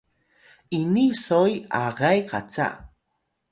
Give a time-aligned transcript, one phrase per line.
[0.81, 1.51] ini soy
[1.85, 2.67] agay qaca